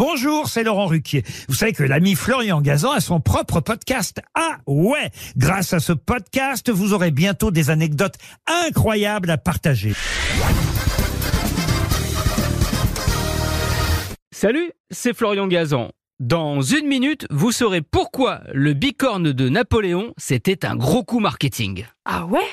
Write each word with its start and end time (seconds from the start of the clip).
Bonjour, 0.00 0.48
c'est 0.48 0.64
Laurent 0.64 0.86
Ruquier. 0.86 1.24
Vous 1.46 1.54
savez 1.54 1.74
que 1.74 1.82
l'ami 1.82 2.14
Florian 2.14 2.62
Gazan 2.62 2.92
a 2.92 3.00
son 3.00 3.20
propre 3.20 3.60
podcast. 3.60 4.22
Ah 4.34 4.56
ouais 4.66 5.10
Grâce 5.36 5.74
à 5.74 5.78
ce 5.78 5.92
podcast, 5.92 6.70
vous 6.70 6.94
aurez 6.94 7.10
bientôt 7.10 7.50
des 7.50 7.68
anecdotes 7.68 8.14
incroyables 8.46 9.28
à 9.28 9.36
partager. 9.36 9.92
Salut, 14.32 14.72
c'est 14.90 15.14
Florian 15.14 15.46
Gazan. 15.48 15.90
Dans 16.18 16.62
une 16.62 16.86
minute, 16.86 17.26
vous 17.28 17.52
saurez 17.52 17.82
pourquoi 17.82 18.40
le 18.54 18.72
bicorne 18.72 19.32
de 19.32 19.48
Napoléon, 19.50 20.14
c'était 20.16 20.64
un 20.64 20.76
gros 20.76 21.04
coup 21.04 21.20
marketing. 21.20 21.84
Ah 22.06 22.24
ouais? 22.24 22.48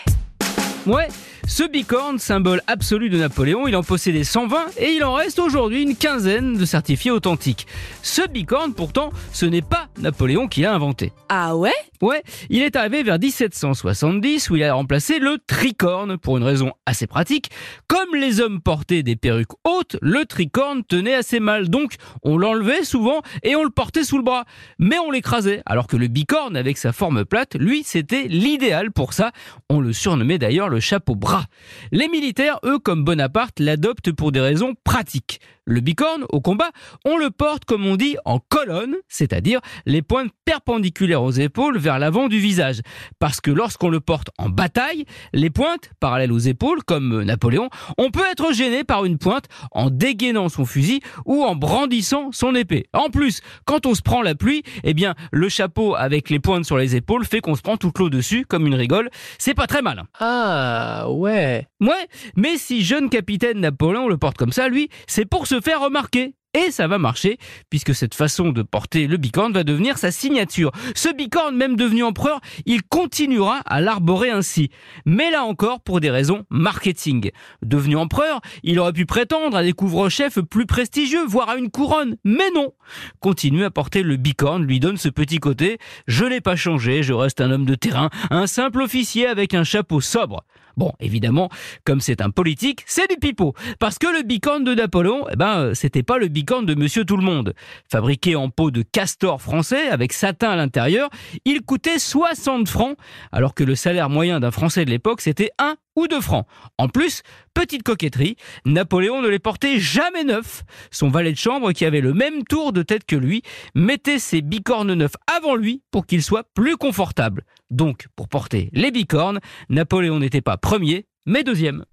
Ouais, 0.88 1.10
ce 1.46 1.64
bicorne, 1.64 2.18
symbole 2.18 2.62
absolu 2.66 3.10
de 3.10 3.18
Napoléon, 3.18 3.68
il 3.68 3.76
en 3.76 3.84
possédait 3.84 4.24
120 4.24 4.68
et 4.78 4.92
il 4.92 5.04
en 5.04 5.16
reste 5.16 5.38
aujourd'hui 5.38 5.84
une 5.84 5.98
quinzaine 5.98 6.56
de 6.56 6.64
certifiés 6.64 7.11
authentiques. 7.11 7.68
Ce 8.04 8.25
bicorne, 8.25 8.74
pourtant, 8.74 9.10
ce 9.34 9.46
n'est 9.46 9.61
pas 9.61 9.89
Napoléon 10.00 10.47
qui 10.47 10.61
l'a 10.61 10.74
inventé. 10.74 11.11
Ah 11.28 11.58
ouais? 11.58 11.74
Ouais, 12.02 12.21
il 12.50 12.61
est 12.61 12.75
arrivé 12.75 13.02
vers 13.02 13.18
1770 13.20 14.50
où 14.50 14.56
il 14.56 14.64
a 14.64 14.74
remplacé 14.74 15.18
le 15.18 15.39
tricorne 15.46 16.18
pour 16.18 16.38
une 16.38 16.44
raison 16.44 16.71
assez 16.86 17.08
pratique. 17.08 17.50
Comme 17.88 18.16
les 18.16 18.39
hommes 18.39 18.61
portaient 18.61 19.02
des 19.02 19.16
perruques 19.16 19.58
hautes, 19.64 19.97
le 20.02 20.25
tricorne 20.25 20.83
tenait 20.83 21.16
assez 21.16 21.39
mal, 21.39 21.69
donc 21.69 21.96
on 22.24 22.38
l'enlevait 22.38 22.83
souvent 22.83 23.24
et 23.42 23.56
on 23.56 23.64
le 23.64 23.72
portait 23.72 24.04
sous 24.04 24.18
le 24.18 24.24
bras. 24.24 24.46
Mais 24.78 25.00
on 25.00 25.10
l'écrasait, 25.10 25.64
alors 25.66 25.88
que 25.88 25.97
le 25.97 26.08
bicorne, 26.08 26.56
avec 26.56 26.78
sa 26.78 26.94
forme 26.94 27.25
plate, 27.25 27.56
lui, 27.56 27.83
c'était 27.83 28.28
l'idéal 28.28 28.92
pour 28.92 29.14
ça. 29.14 29.32
On 29.69 29.80
le 29.80 29.92
surnommait 29.92 30.38
d'ailleurs 30.38 30.69
le 30.69 30.77
chapeau 30.80 31.16
bras. 31.16 31.46
Les 31.92 32.08
militaires, 32.08 32.59
eux, 32.64 32.80
comme 32.80 33.04
Bonaparte, 33.04 33.59
l'adoptent 33.59 34.12
pour 34.12 34.31
des 34.31 34.42
raisons 34.42 34.73
pratiques. 34.84 35.40
Le 35.70 35.81
bicorne, 35.81 36.23
au 36.30 36.39
combat, 36.39 36.72
on 37.03 37.17
le 37.17 37.30
porte, 37.30 37.66
comme 37.66 37.86
on 37.86 37.98
dit, 37.98 38.16
en 38.23 38.39
colonne, 38.39 38.95
c'est-à-dire 39.09 39.59
les 39.86 40.02
pointes 40.02 40.31
perpendiculaires 40.45 41.22
aux 41.22 41.31
épaules 41.31 41.78
vers 41.78 42.00
l'avant 42.00 42.30
du 42.30 42.39
visage. 42.39 42.80
Parce 43.19 43.41
que 43.41 43.52
lorsqu'on 43.52 43.89
le 43.89 44.00
porte 44.00 44.30
en 44.38 44.47
bataille, 44.47 45.03
les 45.33 45.50
pointes, 45.50 45.89
parallèles 46.00 46.31
aux 46.31 46.38
épaules, 46.39 46.83
comme 46.86 47.22
Napoléon, 47.22 47.69
on 47.97 48.11
peut 48.11 48.23
être 48.31 48.53
gêné 48.53 48.86
par 48.86 49.03
une 49.03 49.17
pointe 49.17 49.50
en 49.72 49.89
dégainant 49.89 50.47
son 50.47 50.64
fusil 50.64 51.02
ou 51.25 51.44
en 51.44 51.58
brandissant 51.58 52.31
son 52.31 52.56
épée. 52.56 52.86
En 52.94 53.09
plus, 53.09 53.41
quand 53.66 53.86
on 53.86 53.94
se 53.94 54.02
prend 54.02 54.22
la 54.22 54.36
pluie, 54.36 54.63
eh 54.86 54.94
bien, 54.94 55.16
le 55.34 55.50
chapeau 55.50 55.95
avec 55.95 56.30
les 56.30 56.39
pointes 56.39 56.63
sur 56.63 56.78
les 56.78 56.95
épaules 56.95 57.25
fait 57.25 57.41
qu'on 57.41 57.56
se 57.56 57.61
prend 57.61 57.75
toute 57.75 58.00
l'eau 58.00 58.09
dessus, 58.09 58.45
comme 58.47 58.67
une 58.67 58.75
rigole. 58.75 59.09
C'est 59.38 59.53
pas 59.53 59.67
très 59.67 59.81
mal. 59.81 60.06
Ah 60.22 61.11
ouais 61.11 61.67
Ouais, 61.81 62.08
mais 62.38 62.58
si 62.58 62.86
jeune 62.86 63.09
capitaine 63.09 63.59
Napoléon 63.59 64.08
le 64.08 64.17
porte 64.17 64.38
comme 64.38 64.53
ça, 64.53 64.69
lui, 64.69 64.89
c'est 65.08 65.25
pour 65.25 65.45
se 65.45 65.56
faire 65.61 65.81
remarquer. 65.81 66.33
Et 66.53 66.72
ça 66.72 66.88
va 66.88 66.97
marcher, 66.97 67.38
puisque 67.69 67.94
cette 67.94 68.16
façon 68.16 68.50
de 68.50 68.63
porter 68.63 69.05
le 69.05 69.17
bicorne 69.17 69.53
va 69.53 69.63
devenir 69.63 69.97
sa 70.00 70.11
signature. 70.11 70.72
Ce 70.95 71.13
bicorne, 71.13 71.55
même 71.55 71.75
devenu 71.75 72.03
empereur, 72.03 72.39
il 72.66 72.81
continuera 72.81 73.58
à 73.66 73.80
l'arborer 73.80 74.31
ainsi. 74.31 74.72
Mais 75.05 75.30
là 75.30 75.44
encore, 75.44 75.81
pour 75.81 76.00
des 76.00 76.09
raisons 76.09 76.45
marketing. 76.50 77.30
Devenu 77.61 77.95
empereur, 77.97 78.41
il 78.63 78.80
aurait 78.80 78.94
pu 78.94 79.05
prétendre 79.05 79.55
à 79.55 79.61
des 79.61 79.73
couvre-chefs 79.73 80.39
plus 80.39 80.66
prestigieux, 80.66 81.25
voire 81.28 81.50
à 81.50 81.58
une 81.58 81.69
couronne. 81.69 82.16
Mais 82.23 82.50
non 82.55 82.73
Continuer 83.19 83.66
à 83.66 83.69
porter 83.69 84.02
le 84.02 84.16
bicorne 84.16 84.63
lui 84.63 84.80
donne 84.80 84.97
ce 84.97 85.09
petit 85.09 85.38
côté. 85.38 85.78
Je 86.08 86.25
n'ai 86.25 86.41
pas 86.41 86.55
changé, 86.55 87.03
je 87.03 87.13
reste 87.13 87.39
un 87.39 87.52
homme 87.52 87.66
de 87.66 87.75
terrain, 87.75 88.09
un 88.31 88.47
simple 88.47 88.81
officier 88.81 89.28
avec 89.28 89.53
un 89.53 89.63
chapeau 89.63 90.02
sobre. 90.02 90.44
Bon, 90.78 90.94
évidemment, 91.00 91.50
comme 91.86 92.00
c'est 92.00 92.22
un 92.22 92.30
politique, 92.30 92.83
c'est 92.86 93.09
du 93.09 93.17
pipeau. 93.17 93.53
Parce 93.80 93.97
que 93.97 94.08
le 94.08 94.22
bicorne 94.22 94.64
de 94.64 94.75
Napoléon, 94.75 95.25
eh 95.31 95.36
ben, 95.36 95.73
c'était 95.73 96.03
pas 96.03 96.19
le 96.19 96.28
bicorne 96.28 96.67
de 96.67 96.75
Monsieur 96.75 97.03
Tout-le-Monde. 97.03 97.56
Fabriqué 97.89 98.36
en 98.36 98.50
peau 98.50 98.69
de 98.69 98.84
castor 98.84 99.42
français, 99.42 99.89
avec 99.89 100.14
satin 100.14 100.52
à 100.52 100.56
l'intérieur, 100.56 101.09
il 101.45 101.64
coûtait 101.64 101.97
60 101.97 102.68
francs, 102.69 102.96
alors 103.31 103.56
que 103.56 103.63
le 103.63 103.74
salaire 103.74 104.09
moyen 104.09 104.40
d'un 104.40 104.51
Français 104.51 104.85
de 104.85 104.91
l'époque, 104.91 105.22
c'était 105.22 105.50
1 105.57 105.78
ou 105.97 106.08
2 106.08 106.22
francs. 106.22 106.46
En 106.78 106.88
plus, 106.88 107.24
petite 107.53 107.84
coquetterie, 107.84 108.38
Napoléon 108.66 109.22
ne 109.22 109.28
les 109.28 109.40
portait 109.40 109.80
jamais 109.80 110.24
neufs. 110.24 110.63
Son 110.91 111.09
valet 111.09 111.34
de 111.34 111.38
chambre, 111.38 111.74
qui 111.74 111.84
avait 111.84 112.02
le 112.02 112.13
même 112.13 112.44
tour 112.44 112.72
de 112.72 112.84
tête 112.84 113.03
que 113.06 113.16
lui, 113.18 113.41
mettait 113.75 114.19
ses 114.19 114.41
bicornes 114.41 114.94
neufs 114.94 115.16
avant 115.36 115.56
lui 115.56 115.81
pour 115.91 116.06
qu'il 116.06 116.24
soit 116.24 116.47
plus 116.53 116.78
confortable. 116.78 117.44
Donc, 117.72 118.07
pour 118.16 118.30
porter 118.30 118.69
les 118.72 118.91
bicornes, 118.91 119.40
Napoléon 119.69 120.19
n'était 120.19 120.41
pas 120.41 120.56
premier, 120.56 121.07
mais 121.25 121.44
deuxième. 121.44 121.84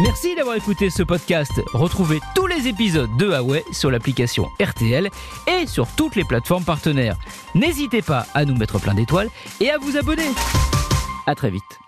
Merci 0.00 0.34
d'avoir 0.36 0.56
écouté 0.56 0.88
ce 0.88 1.02
podcast. 1.02 1.52
Retrouvez 1.74 2.20
tous 2.34 2.46
les 2.46 2.66
épisodes 2.66 3.10
de 3.18 3.26
Huawei 3.26 3.62
sur 3.72 3.90
l'application 3.90 4.46
RTL 4.58 5.08
et 5.46 5.66
sur 5.66 5.86
toutes 5.96 6.16
les 6.16 6.24
plateformes 6.24 6.64
partenaires. 6.64 7.18
N'hésitez 7.54 8.00
pas 8.00 8.24
à 8.32 8.46
nous 8.46 8.54
mettre 8.56 8.80
plein 8.80 8.94
d'étoiles 8.94 9.28
et 9.60 9.70
à 9.70 9.76
vous 9.76 9.98
abonner. 9.98 10.30
À 11.26 11.34
très 11.34 11.50
vite. 11.50 11.81